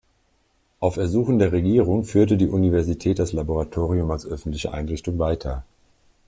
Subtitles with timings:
[0.79, 5.63] Auf Ersuchen der Regierung führte die Universität das Laboratorium als öffentliche Einrichtung weiter.